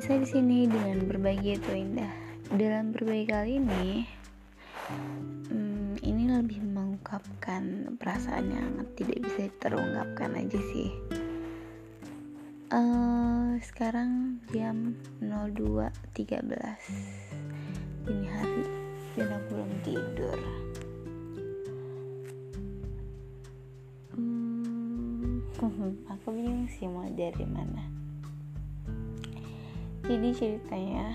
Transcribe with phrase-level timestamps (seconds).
[0.00, 2.08] Nisa di sini dengan berbagi itu indah.
[2.56, 4.08] Dalam berbagi kali ini,
[5.52, 10.88] hmm, ini lebih mengungkapkan perasaan yang tidak bisa terungkapkan aja sih.
[12.72, 16.48] Uh, sekarang jam 02.13
[18.08, 18.64] ini hari
[19.20, 20.38] dan aku belum tidur.
[24.16, 25.44] Hmm,
[26.16, 27.99] aku bingung sih mau dari mana
[30.00, 31.12] jadi ceritanya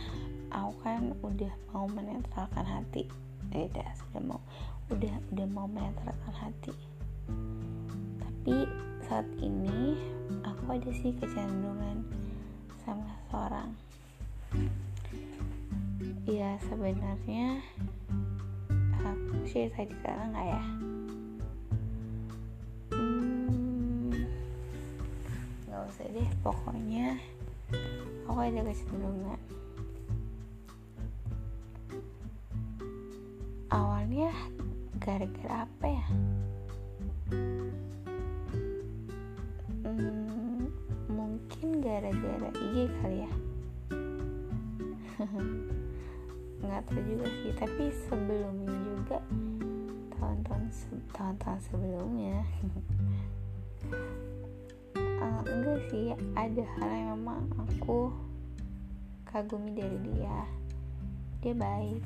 [0.54, 3.10] aku kan udah mau menetralkan hati.
[3.50, 4.42] Eh dah sudah mau.
[4.94, 6.74] Udah udah mau menetralkan hati.
[8.22, 8.70] Tapi
[9.10, 9.98] saat ini
[10.46, 12.06] aku ada sih kecenderungan
[12.86, 13.70] sama seseorang.
[16.30, 17.62] Ya sebenarnya
[19.02, 20.64] aku cerita di sana nggak ya?
[22.94, 24.14] Hmm,
[25.66, 27.18] nggak usah deh pokoknya
[28.36, 29.40] aku ada kecenderungan
[33.72, 34.28] awalnya
[35.00, 36.06] gara-gara apa ya?
[39.88, 40.68] Hmm,
[41.08, 43.32] mungkin gara-gara IG kali ya.
[46.60, 49.24] Nggak tahu juga sih tapi sebelumnya juga
[50.20, 50.64] tahun-tahun
[51.16, 52.44] tahun-tahun sebelumnya
[55.46, 58.10] enggak sih ada hal yang memang aku
[59.30, 60.40] kagumi dari dia.
[61.44, 62.06] Dia baik.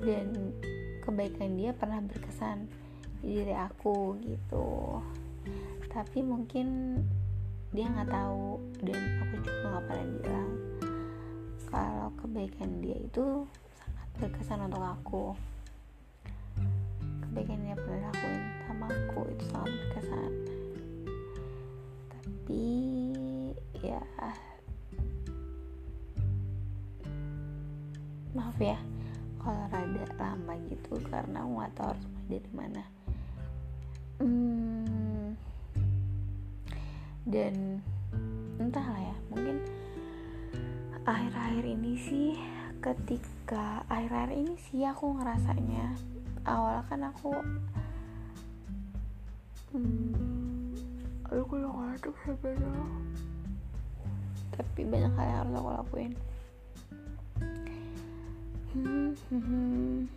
[0.00, 0.26] Dan
[1.04, 2.70] kebaikan dia pernah berkesan
[3.20, 5.00] di diri aku gitu.
[5.90, 7.00] Tapi mungkin
[7.70, 10.50] dia nggak tahu dan aku juga nggak pernah bilang
[11.70, 13.46] kalau kebaikan dia itu
[13.78, 15.24] sangat berkesan untuk aku
[17.30, 20.32] kebaikan yang pernah lakuin sama aku itu sangat berkesan.
[22.10, 22.66] Tapi
[23.86, 24.02] ya.
[28.34, 28.78] Maaf ya
[29.38, 32.82] kalau rada lama gitu karena aku nggak tahu harus dari mana.
[34.18, 35.38] Hmm,
[37.30, 37.78] dan
[38.58, 39.56] entahlah ya mungkin
[41.06, 42.30] akhir-akhir ini sih
[42.84, 45.96] ketika akhir-akhir ini sih aku ngerasanya
[46.50, 47.30] awal kan aku
[49.70, 50.74] hmm,
[51.30, 52.86] aku ngantuk sebenarnya
[54.58, 56.12] tapi banyak hal yang harus aku lakuin
[58.74, 60.10] hmm.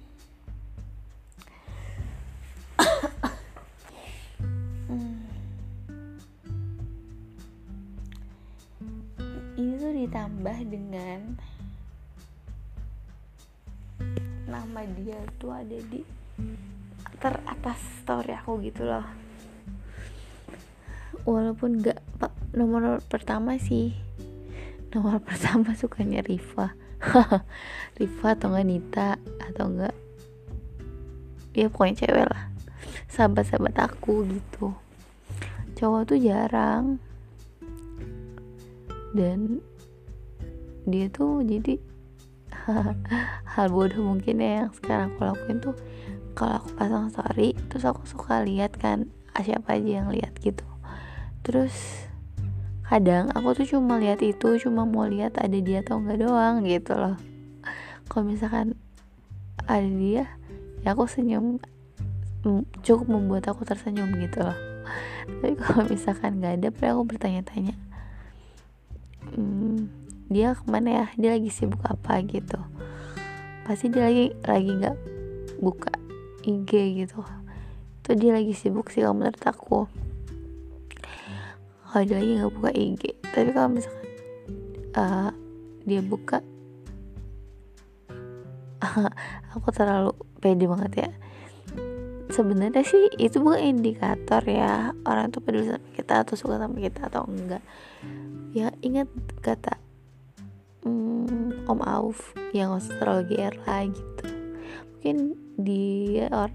[9.54, 11.20] ini tuh ditambah dengan
[14.50, 16.22] nama dia tuh ada di
[17.24, 19.08] teratas story aku gitu loh.
[21.24, 22.04] Walaupun gak
[22.52, 23.96] nomor pertama sih.
[24.92, 26.76] Nomor pertama sukanya Riva.
[28.00, 29.96] Riva atau enggak Nita atau enggak
[31.54, 32.44] ya pokoknya cewek lah.
[33.08, 34.74] Sahabat-sahabat aku gitu.
[35.78, 36.98] Cowok tuh jarang.
[39.14, 39.62] Dan
[40.84, 41.80] dia tuh jadi
[43.54, 45.76] hal bodoh mungkin ya yang sekarang aku lakuin tuh
[46.34, 50.66] kalau aku pasang story terus aku suka lihat kan ah, siapa aja yang lihat gitu.
[51.46, 51.74] Terus
[52.86, 56.94] kadang aku tuh cuma lihat itu cuma mau lihat ada dia atau enggak doang gitu
[56.94, 57.18] loh.
[58.10, 58.78] Kalau misalkan
[59.66, 60.28] ada dia
[60.84, 61.62] ya aku senyum
[62.84, 64.58] cukup membuat aku tersenyum gitu loh.
[65.40, 67.76] Tapi kalau misalkan nggak ada pernah aku bertanya-tanya
[69.34, 69.90] hmm,
[70.30, 71.06] dia ke mana ya?
[71.18, 72.22] Dia lagi sibuk apa?
[72.26, 72.60] gitu.
[73.64, 74.98] Pasti dia lagi lagi nggak
[75.64, 76.03] buka
[76.44, 76.72] IG
[77.04, 77.24] gitu.
[78.04, 79.88] Itu dia lagi sibuk sih kalau menurut aku.
[81.90, 84.09] Kalau dia lagi nggak buka IG tapi kalau misalkan
[84.94, 85.34] uh,
[85.90, 86.46] dia buka
[89.58, 91.09] aku terlalu pede banget ya.
[92.34, 97.09] Sebenarnya sih itu bukan indikator ya orang tuh peduli sama kita atau suka sama kita
[97.09, 97.62] atau enggak.
[98.53, 99.09] Ya ingat
[99.41, 99.78] kata
[100.85, 104.33] hmm, Om Auf yang gak usah terlalu GR lah gitu
[104.81, 106.52] mungkin di or,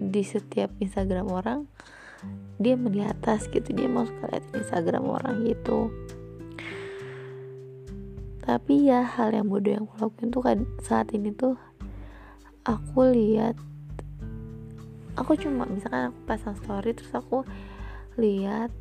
[0.00, 1.60] di setiap Instagram orang
[2.56, 5.92] dia melihat atas gitu dia mau suka lihat Instagram orang gitu.
[8.44, 11.56] Tapi ya hal yang bodoh yang aku lakuin tuh kan saat ini tuh
[12.64, 13.56] aku lihat
[15.20, 17.44] aku cuma misalkan aku pasang story terus aku
[18.16, 18.72] lihat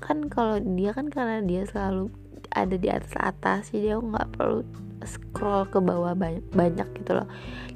[0.00, 2.08] kan kalau dia kan karena dia selalu
[2.50, 4.62] ada di atas atas jadi aku nggak perlu
[5.06, 7.28] scroll ke bawah banyak, banyak gitu loh.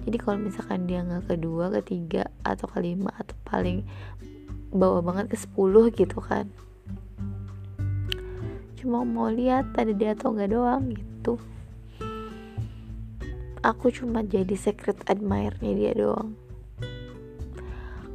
[0.04, 3.84] Jadi kalau misalkan dia nggak kedua ketiga atau kelima atau paling
[4.74, 6.50] bawah banget ke 10 gitu kan.
[8.84, 11.40] Cuma mau lihat ada dia atau enggak doang gitu.
[13.64, 16.36] Aku cuma jadi secret admirer-nya dia doang.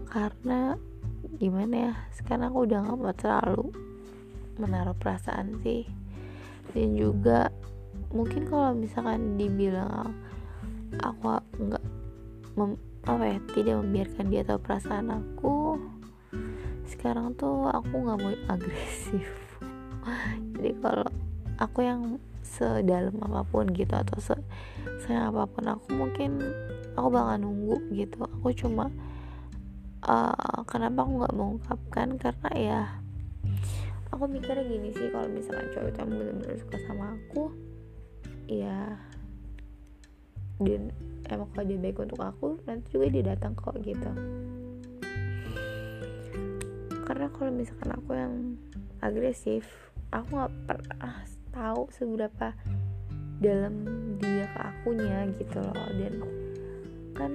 [0.05, 0.77] Karena
[1.41, 3.65] gimana ya sekarang aku udah gak mau terlalu
[4.61, 5.89] menaruh perasaan sih.
[6.69, 7.49] Dan juga
[8.09, 10.13] mungkin kalau misalkan dibilang
[10.97, 11.83] aku nggak
[13.07, 15.79] apa ya tidak membiarkan dia tahu perasaan aku
[16.89, 19.29] sekarang tuh aku nggak mau agresif.
[20.57, 21.07] Jadi kalau
[21.61, 22.01] aku yang
[22.41, 24.35] sedalam apa pun gitu atau se
[25.05, 26.41] sayang apa pun aku mungkin
[26.97, 28.25] aku bakal nunggu gitu.
[28.25, 28.89] Aku cuma
[30.03, 32.07] uh, kenapa aku nggak mengungkapkan?
[32.17, 32.81] Karena ya
[34.09, 37.68] aku mikirnya gini sih kalau misalkan cowok itu benar-benar suka sama aku
[38.49, 38.97] ya
[40.59, 40.91] dan
[41.31, 44.11] emang kalau dia baik untuk aku nanti juga dia datang kok gitu.
[47.07, 48.33] Karena kalau misalkan aku yang
[48.99, 49.65] agresif
[50.11, 51.15] aku nggak pernah
[51.55, 52.51] tahu seberapa
[53.39, 53.87] dalam
[54.19, 55.87] dia ke akunya gitu loh.
[55.95, 56.13] Dan
[57.15, 57.31] kan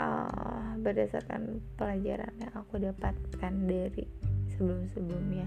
[0.00, 4.08] uh, berdasarkan pelajaran yang aku dapatkan dari
[4.56, 5.44] sebelum-sebelumnya.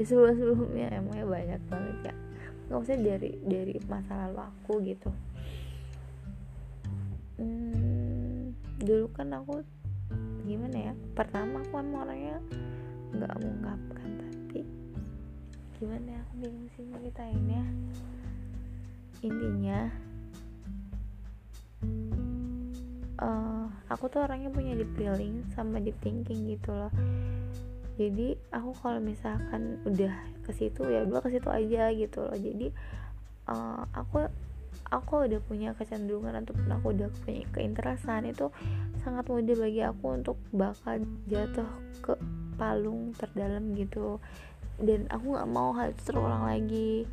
[0.00, 2.14] Ya sebelum-sebelumnya emangnya banyak banget ya
[2.68, 5.10] nggak usah dari dari masa lalu aku gitu.
[7.40, 9.64] Hmm, dulu kan aku
[10.44, 10.92] gimana ya?
[11.16, 12.36] Pertama aku emang orangnya
[13.16, 14.60] nggak mengungkapkan tapi
[15.80, 16.20] gimana ya?
[16.28, 16.84] Aku bingung sih
[17.48, 17.64] ya.
[19.24, 19.78] Intinya
[23.18, 26.92] uh, aku tuh orangnya punya deep feeling sama deep thinking gitu loh.
[27.98, 32.32] Jadi aku kalau misalkan udah ke situ ya udah ke situ aja gitu loh.
[32.32, 32.72] Jadi
[33.52, 34.24] uh, aku
[34.88, 38.32] aku udah punya kecenderungan ataupun aku udah punya keinteresan.
[38.32, 38.48] Itu
[39.04, 41.68] sangat mudah bagi aku untuk bakal jatuh
[42.00, 42.16] ke
[42.56, 44.16] palung terdalam gitu.
[44.80, 47.04] Dan aku nggak mau hal itu terulang lagi.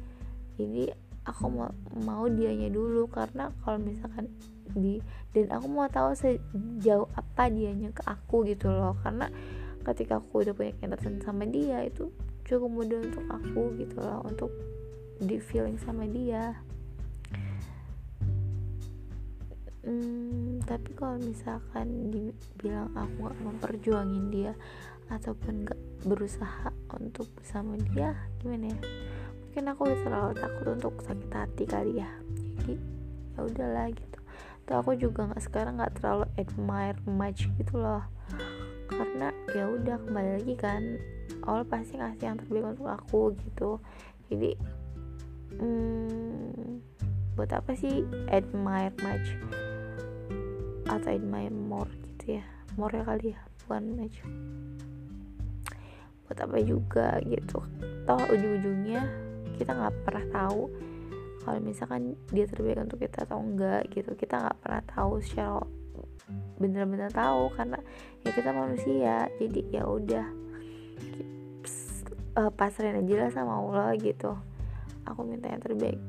[0.55, 0.95] Jadi
[1.27, 1.67] aku mau
[1.99, 3.11] mau dianya dulu.
[3.11, 4.31] Karena kalau misalkan
[4.71, 5.03] di
[5.35, 8.95] dan aku mau tahu sejauh apa dianya ke aku gitu loh.
[9.03, 9.27] Karena
[9.83, 12.09] ketika aku udah punya keinterasan sama dia itu
[12.45, 14.53] cukup mudah untuk aku gitu loh untuk
[15.17, 16.53] di feeling sama dia.
[19.85, 24.53] Hmm, tapi kalau misalkan dibilang aku gak memperjuangin dia
[25.13, 28.79] ataupun gak berusaha untuk bersama dia gimana ya?
[29.45, 32.09] Mungkin aku terlalu takut untuk sakit hati kali ya.
[32.61, 32.75] Jadi
[33.37, 34.19] ya udahlah gitu.
[34.65, 38.01] Tuh aku juga nggak sekarang nggak terlalu admire much gitu loh.
[38.89, 40.81] Karena ya udah kembali lagi kan
[41.45, 43.77] Allah pasti ngasih yang terbaik untuk aku gitu.
[44.29, 44.51] Jadi
[45.61, 46.81] hmm,
[47.37, 48.01] buat apa sih
[48.33, 49.29] admire much
[50.89, 52.45] atau admire more gitu ya.
[52.75, 54.17] More ya kali ya bukan much
[56.25, 57.61] buat apa juga gitu.
[58.09, 59.05] Toh ujung-ujungnya
[59.61, 60.61] kita nggak pernah tahu
[61.45, 64.17] kalau misalkan dia terbaik untuk kita atau enggak gitu.
[64.17, 65.61] Kita nggak pernah tahu secara
[66.57, 67.77] bener-bener tahu karena
[68.25, 69.29] ya kita manusia.
[69.37, 70.44] Jadi ya udah
[72.35, 74.35] uh, pasrahin aja lah sama Allah gitu.
[75.07, 75.99] Aku minta yang terbaik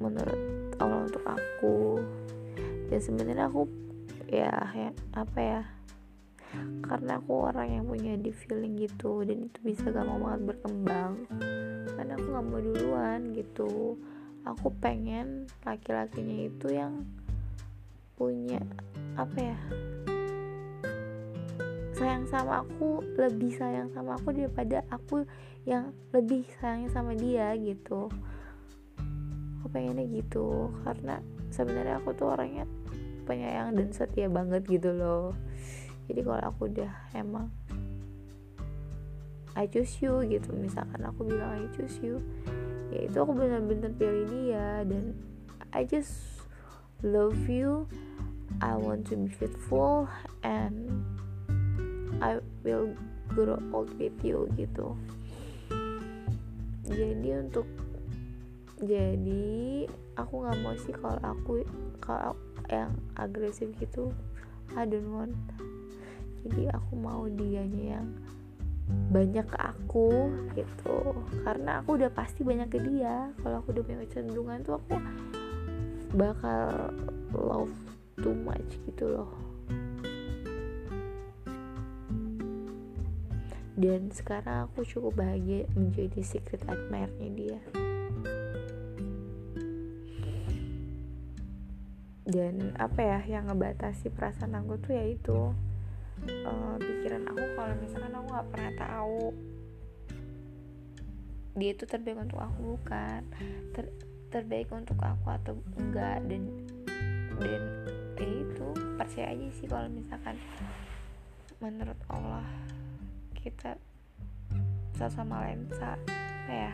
[0.00, 0.40] menurut
[0.80, 2.00] Allah untuk aku.
[2.88, 3.68] Dan sebenarnya aku
[4.28, 5.62] ya, ya apa ya
[6.86, 11.12] karena aku orang yang punya di feeling gitu dan itu bisa gampang banget berkembang.
[11.94, 13.98] Karena aku nggak mau duluan gitu.
[14.44, 17.08] Aku pengen laki-lakinya itu yang
[18.14, 18.62] punya
[19.18, 19.58] apa ya
[21.94, 25.22] sayang sama aku lebih sayang sama aku daripada aku
[25.64, 28.12] yang lebih sayangnya sama dia gitu.
[29.60, 32.68] Aku pengennya gitu karena sebenarnya aku tuh orangnya
[33.24, 35.32] penyayang dan setia banget gitu loh.
[36.08, 37.48] Jadi kalau aku udah emang
[39.54, 42.18] I choose you gitu misalkan aku bilang I choose you
[42.90, 45.14] ya itu aku bener-bener pilih dia dan
[45.70, 46.42] I just
[47.06, 47.86] love you
[48.58, 50.10] I want to be faithful
[50.42, 51.06] and
[52.18, 52.94] I will
[53.30, 54.98] grow old with you gitu
[56.84, 57.64] jadi untuk
[58.84, 59.88] jadi
[60.18, 61.64] aku nggak mau sih kalau aku
[62.04, 62.36] kalau
[62.68, 64.12] yang agresif gitu
[64.72, 65.36] I don't want.
[66.44, 68.08] Jadi aku mau dianya yang
[69.12, 71.16] banyak ke aku gitu.
[71.44, 73.32] Karena aku udah pasti banyak ke dia.
[73.40, 74.96] Kalau aku udah punya kecenderungan tuh aku
[76.16, 76.92] bakal
[77.34, 77.76] love
[78.22, 79.43] too much gitu loh
[83.74, 87.60] dan sekarang aku cukup bahagia menjadi secret admirer-nya dia.
[92.24, 95.38] Dan apa ya yang ngebatasi perasaan aku tuh yaitu
[96.46, 99.22] uh, pikiran aku kalau misalkan aku nggak pernah tahu
[101.54, 103.20] dia itu terbaik untuk aku bukan?
[103.74, 103.86] Ter,
[104.30, 106.22] terbaik untuk aku atau enggak?
[106.30, 106.42] Dan
[107.42, 107.62] dan
[108.14, 110.38] ya itu percaya aja sih kalau misalkan
[111.58, 112.46] menurut Allah
[113.44, 113.76] kita
[114.96, 116.72] sama lensa apa ya.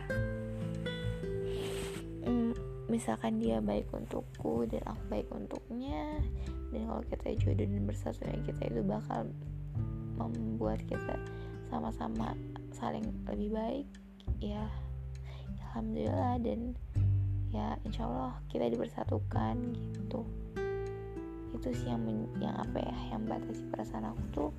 [2.23, 2.55] Mm,
[2.87, 6.23] misalkan dia baik untukku dan aku baik untuknya
[6.71, 9.27] dan kalau kita jodoh dan bersatunya kita itu bakal
[10.15, 11.19] membuat kita
[11.67, 12.39] sama-sama
[12.71, 13.87] saling lebih baik
[14.39, 14.71] ya.
[15.71, 16.79] Alhamdulillah dan
[17.51, 20.23] ya insya Allah kita dipersatukan gitu.
[21.51, 22.07] Itu sih yang
[22.39, 24.51] yang apa ya yang batasi perasaan aku tuh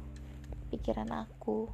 [0.71, 1.67] pikiran aku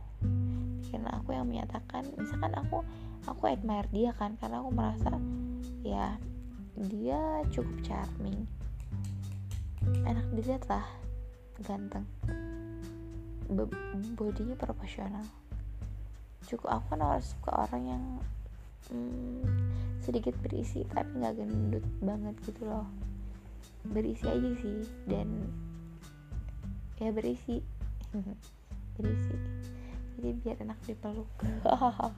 [0.88, 2.82] pikiran aku yang menyatakan misalkan aku
[3.28, 5.12] aku admire dia kan karena aku merasa
[5.84, 6.16] ya
[6.78, 8.46] dia cukup charming.
[10.06, 10.86] Enak dilihat lah
[11.66, 12.06] ganteng.
[14.14, 15.26] Bodinya proporsional.
[16.46, 18.04] Cukup aku kan harus suka orang yang
[18.94, 19.42] hmm,
[20.06, 22.86] sedikit berisi tapi nggak gendut banget gitu loh.
[23.90, 25.28] Berisi aja sih dan
[27.02, 27.60] ya berisi.
[28.98, 29.57] Berisi
[30.18, 31.30] jadi biar enak dipeluk.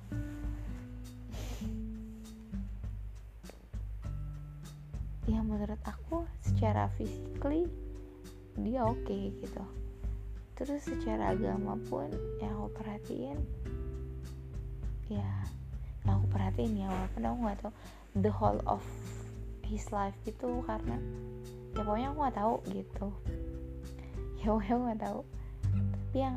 [5.30, 7.70] Ya menurut aku secara physically
[8.58, 9.62] dia oke okay, gitu.
[10.58, 12.10] Terus secara agama pun
[12.42, 13.38] yang aku perhatiin
[15.06, 15.30] ya
[16.02, 17.74] yang aku perhatiin ya walaupun aku nggak tahu
[18.26, 18.82] the whole of
[19.70, 20.98] his life gitu karena
[21.78, 23.08] ya pokoknya aku nggak tahu gitu.
[24.42, 25.20] Ya pokoknya aku nggak tahu.
[25.94, 26.36] Tapi yang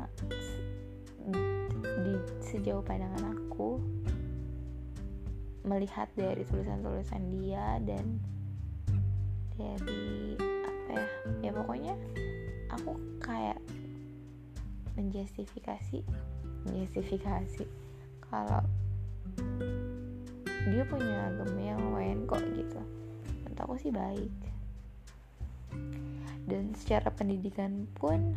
[2.03, 3.79] di sejauh pandangan aku
[5.63, 8.19] melihat dari tulisan-tulisan dia dan
[9.55, 11.07] dari apa ya
[11.39, 11.95] ya pokoknya
[12.73, 13.59] aku kayak
[14.99, 16.03] menjustifikasi
[16.65, 17.65] menjustifikasi.
[18.27, 18.63] Kalau
[20.63, 22.81] dia punya agama yang lumayan kok gitu
[23.43, 24.33] menurut aku sih baik.
[26.43, 28.35] Dan secara pendidikan pun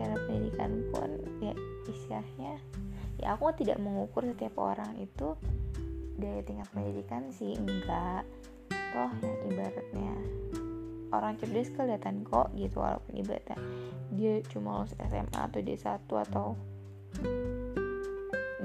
[0.00, 1.10] secara pendidikan pun
[1.44, 1.52] ya
[1.84, 2.56] istilahnya
[3.20, 5.36] ya aku tidak mengukur setiap orang itu
[6.16, 8.24] dari tingkat pendidikan sih enggak.
[8.72, 10.12] Toh yang ibaratnya
[11.12, 13.60] orang cerdas kelihatan kok gitu walaupun ibaratnya
[14.16, 16.46] dia cuma lulus SMA atau D1 atau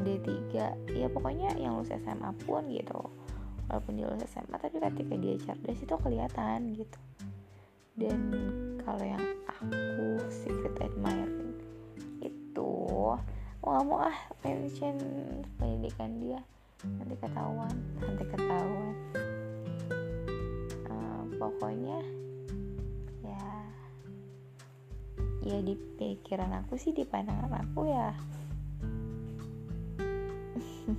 [0.07, 0.31] D3
[0.95, 3.11] ya pokoknya yang lulus SMA pun gitu.
[3.67, 6.99] Walaupun dia lulus SMA tapi ketika dia cerdas itu kelihatan gitu.
[7.95, 8.19] Dan
[8.83, 10.99] kalau yang aku secret itu
[13.65, 14.93] mau mau ah mention
[15.57, 16.39] pendidikan dia.
[16.85, 18.93] Nanti ketahuan nanti ketahuan.
[21.35, 21.99] Pokoknya
[23.21, 23.45] ya
[25.43, 28.15] ya di pikiran aku sih di pandangan aku ya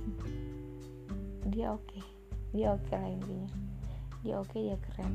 [1.51, 1.83] dia oke.
[1.89, 2.03] Okay.
[2.53, 3.49] dia oke okay lah intinya.
[4.23, 5.13] Dia oke okay, dia keren.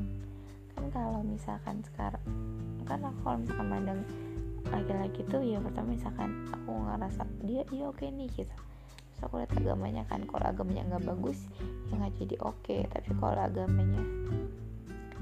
[0.73, 2.25] Kan kalau misalkan sekarang
[2.83, 4.01] kan aku kalau misalkan mandang
[4.71, 8.55] laki-laki tuh ya pertama misalkan aku ngerasa dia dia oke okay nih gitu.
[8.55, 11.39] Terus aku lihat agamanya kan kalau agamanya nggak bagus
[11.91, 12.59] ya nggak jadi oke.
[12.63, 12.79] Okay.
[12.87, 14.03] tapi kalau agamanya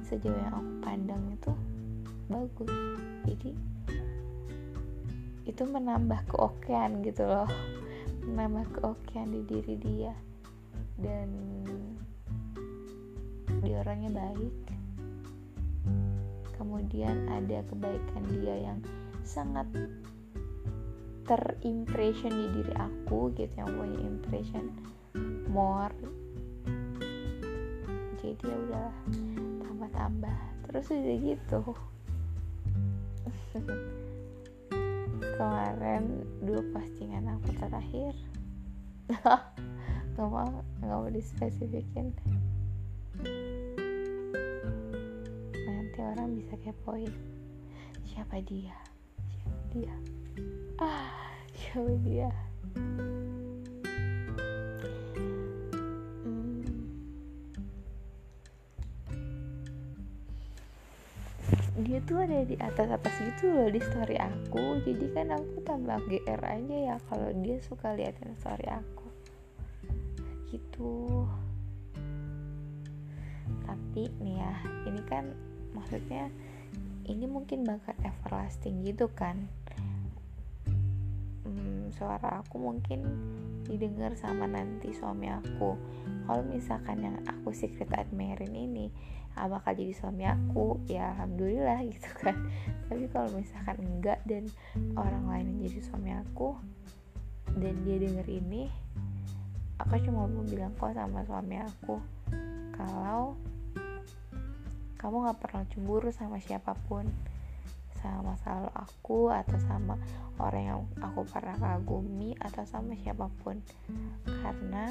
[0.05, 1.51] sejauh yang aku pandang itu
[2.27, 2.71] bagus.
[3.27, 3.51] Jadi
[5.49, 7.49] itu menambah keokean gitu loh.
[8.23, 10.13] Menambah keokean di diri dia.
[11.01, 11.29] Dan
[13.65, 14.55] dia orangnya baik.
[16.55, 18.79] Kemudian ada kebaikan dia yang
[19.31, 19.71] sangat
[21.23, 24.67] terimpression di diri aku gitu yang punya impression
[25.47, 25.95] more.
[28.19, 28.97] Jadi ya udahlah
[29.63, 30.39] tambah-tambah.
[30.67, 31.61] Terus udah gitu.
[35.39, 38.11] Kemarin dua postingan aku terakhir.
[40.11, 42.11] Nggak mau nggak mau dispesifikin.
[45.55, 47.09] Nanti orang bisa kepoin.
[48.11, 48.90] Siapa dia
[49.71, 49.95] dia.
[50.79, 51.11] Ah
[51.55, 52.31] siapa dia.
[61.81, 64.83] Dia tuh ada di atas atas gitu loh di story aku.
[64.85, 69.07] Jadi kan aku tambah gr aja ya kalau dia suka liatin story aku.
[70.51, 71.25] Gitu.
[73.65, 74.53] Tapi nih ya
[74.91, 75.31] ini kan
[75.71, 76.29] maksudnya
[77.07, 79.49] ini mungkin bakal everlasting gitu kan
[81.51, 83.03] hmm, suara aku mungkin
[83.67, 85.75] didengar sama nanti suami aku.
[86.27, 88.87] Kalau misalkan yang aku secret admiring ini
[89.35, 92.35] ah, bakal jadi suami aku ya alhamdulillah gitu kan.
[92.87, 94.47] Tapi kalau misalkan enggak dan
[94.95, 96.55] orang lain yang jadi suami aku
[97.59, 98.71] dan dia denger ini
[99.81, 101.97] aku cuma mau bilang kok sama suami aku
[102.77, 103.35] kalau
[105.01, 107.09] kamu gak pernah cemburu sama siapa pun
[108.01, 109.95] sama masa lalu aku atau sama
[110.41, 113.61] orang yang aku pernah kagumi atau sama siapa pun.
[114.25, 114.89] Karena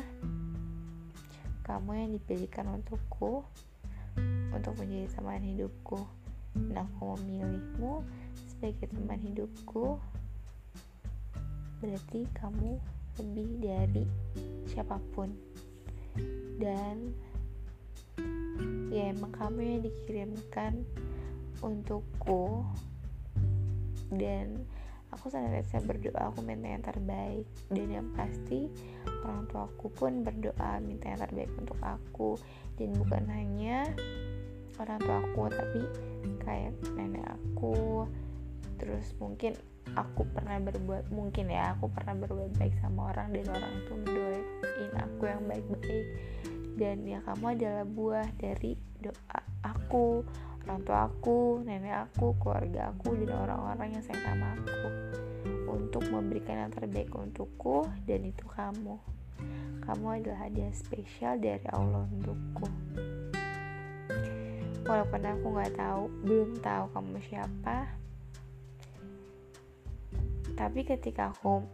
[1.66, 3.42] kamu yang dipilihkan untukku
[4.54, 5.98] untuk menjadi teman hidupku.
[6.50, 8.02] Dan aku memilihmu
[8.34, 10.02] sebagai teman hidupku
[11.80, 12.76] berarti kamu
[13.22, 14.04] lebih dari
[14.68, 15.30] siapa pun.
[16.60, 17.14] Dan
[18.90, 20.82] ya emang kamu yang dikirimkan
[21.62, 22.66] untukku
[24.10, 24.66] dan
[25.10, 27.46] aku senantiasa berdoa aku minta yang terbaik.
[27.70, 28.70] Dan yang pasti
[29.26, 32.38] orang tuaku pun berdoa minta yang terbaik untuk aku.
[32.78, 33.90] Dan bukan hanya
[34.78, 35.82] orang tuaku tapi
[36.46, 38.06] kayak nenek aku.
[38.80, 39.58] Terus mungkin
[39.98, 44.92] aku pernah berbuat mungkin ya aku pernah berbuat baik sama orang dan orang itu mendoain
[44.96, 46.06] aku yang baik-baik.
[46.78, 50.24] Dan ya kamu adalah buah dari doa aku
[50.64, 54.88] orang tua aku nenek aku keluarga aku dan orang-orang yang sayang sama aku
[55.70, 58.98] untuk memberikan yang terbaik untukku dan itu kamu.
[59.80, 62.66] Kamu adalah hadiah spesial dari Allah untukku.
[64.84, 68.00] Walaupun aku nggak tahu belum tahu kamu siapa
[70.60, 71.64] tapi ketika aku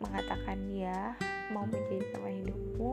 [0.00, 1.12] mengatakan dia
[1.52, 2.92] mau menjadi teman hidupmu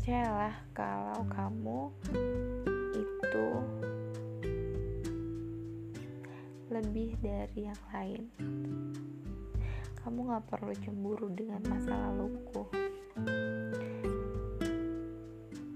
[0.00, 1.92] percayalah kalau kamu
[2.96, 3.48] itu
[6.72, 8.32] lebih dari yang lain.
[10.00, 12.64] Kamu gak perlu cemburu dengan masa laluku.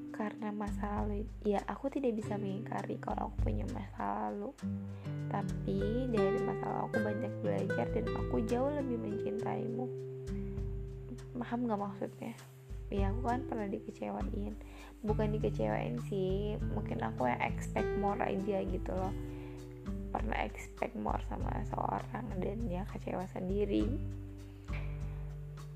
[0.09, 4.57] Karena masa lalu ya aku tidak bisa mengingkari kalau aku punya masa lalu.
[5.29, 9.85] Tapi dari masa lalu aku banyak belajar dan aku jauh lebih mencintaimu.
[11.37, 12.54] Paham gak maksudnya
[12.95, 14.55] ya aku kan pernah dikecewain.
[15.03, 19.13] Bukan dikecewain sih mungkin aku yang expect more aja gitu loh.
[20.15, 23.91] Pernah expect more sama seorang dan ya kecewa sendiri.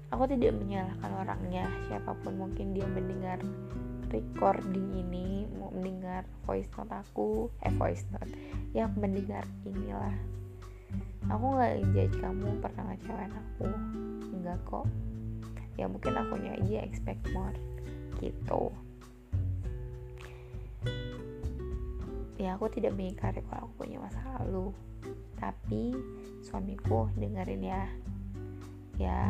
[0.08, 3.42] Aku tidak menyalahkan orangnya siapa pun mungkin dia mendengar
[4.08, 8.32] recording ini mau mendengar voice note aku eh voice note
[8.72, 10.16] ya mendengar inilah.
[11.28, 13.68] Aku nggak judge kamu pernah ngecewain aku.
[14.32, 14.88] Enggak kok
[15.78, 17.54] ya mungkin aku aja expect more.
[18.18, 18.62] Gitu.
[22.42, 24.74] Ya aku tidak mengingkari kalau aku punya masa lalu.
[25.38, 25.94] Tapi
[26.42, 27.82] suamiku dengerin ya.
[28.98, 29.22] Ya.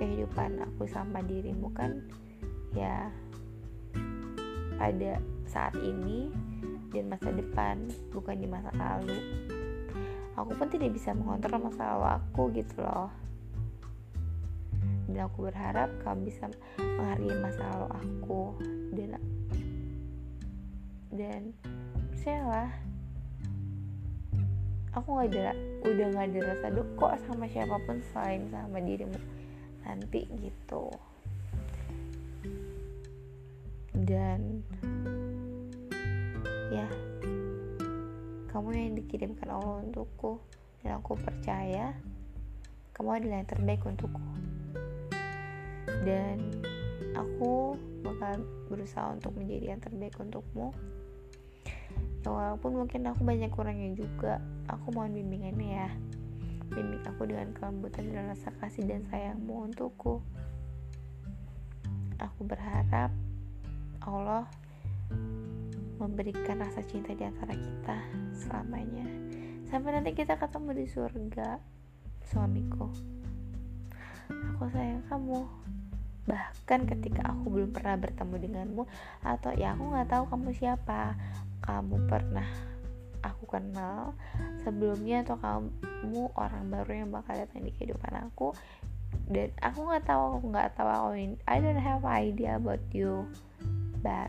[0.00, 2.08] Kehidupan aku sama dirimu kan
[2.72, 3.10] ya
[4.78, 6.30] pada saat ini
[6.94, 7.84] dan masa depan
[8.16, 9.20] bukan di masa lalu.
[10.38, 13.10] Aku pun tidak bisa mengontrol masa lalu aku gitu loh
[15.08, 18.42] dan aku berharap kamu bisa menghargai masa lalu aku.
[18.92, 19.16] Dan
[21.08, 21.42] dan
[22.12, 22.70] percayalah
[24.92, 25.56] aku nggak ada
[25.88, 29.16] udah nggak ada rasa kok sama siapa pun selain sama dirimu
[29.88, 30.92] nanti gitu.
[33.96, 34.60] Dan
[36.68, 36.84] ya
[38.52, 40.36] kamu yang dikirimkan Allah untukku.
[40.84, 41.96] Dan aku percaya
[42.94, 44.22] kamu adalah yang terbaik untukku
[46.04, 46.38] dan
[47.16, 47.74] aku
[48.04, 50.70] bakal berusaha untuk menjadi yang terbaik untukmu.
[52.22, 55.90] Ya walaupun mungkin aku banyak kurangnya juga aku mohon bimbingannya ya.
[56.68, 60.20] Bimbing aku dengan kelembutan dan rasa kasih dan sayangmu untukku.
[62.18, 63.14] Aku berharap
[64.04, 64.44] Allah
[65.98, 67.96] memberikan rasa cinta di antara kita
[68.36, 69.08] selamanya.
[69.68, 71.58] Sampai nanti kita ketemu di surga
[72.28, 72.88] suamiku.
[74.28, 75.48] Aku sayang kamu
[76.28, 78.82] bahkan ketika aku belum pernah bertemu denganmu
[79.24, 81.16] atau ya aku nggak tahu kamu siapa.
[81.64, 82.46] Kamu pernah
[83.24, 84.14] aku kenal
[84.62, 88.52] sebelumnya atau kamu orang baru yang bakal datang di kehidupan aku.
[89.28, 91.08] Dan aku nggak tahu aku nggak tahu aku
[91.48, 93.24] I don't have idea about you
[94.04, 94.28] but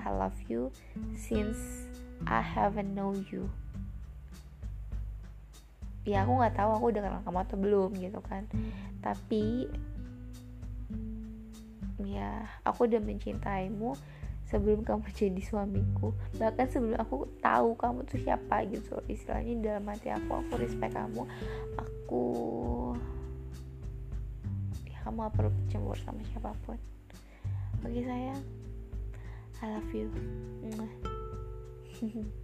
[0.00, 0.72] I love you
[1.12, 1.88] since
[2.24, 3.52] I haven't know you.
[6.08, 8.48] Ya aku nggak tahu aku udah kenal kamu atau belum gitu kan.
[9.04, 9.68] Tapi
[12.02, 13.98] ya aku udah mencintaimu
[14.48, 16.14] sebelum kamu jadi suamiku.
[16.40, 19.00] Bahkan sebelum aku tahu kamu tuh siapa gitu.
[19.06, 21.22] Istilahnya dalam hati aku aku respect kamu.
[21.76, 22.24] Aku
[24.88, 26.78] ya kamu gak perlu cemburu sama siapa pun.
[27.84, 28.42] Oke sayang.
[29.58, 30.06] I love you.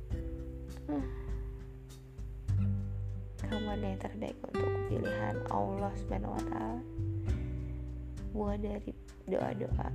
[3.45, 6.83] Kamu adalah yang terbaik untuk pilihan Allah Subhanahu wa taala?
[8.35, 8.91] Buah dari
[9.29, 9.89] doa-doa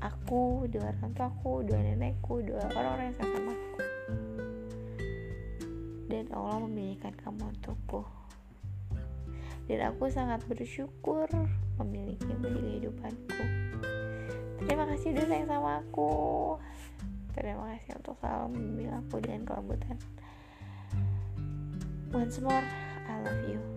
[0.00, 3.54] aku, doa orang tua aku, doa nenekku, doa orang-orang yang sama aku.
[6.06, 8.02] Dan Allah memilihkan kamu untukku.
[9.66, 11.26] Dan aku sangat bersyukur
[11.82, 13.44] memilikimu di kehidupanku.
[14.62, 16.12] Terima kasih udah sayang sama aku.
[17.34, 19.98] Terima kasih untuk selalu membimbing aku dengan kelembutan.
[22.14, 22.64] Once more
[23.10, 23.75] I love you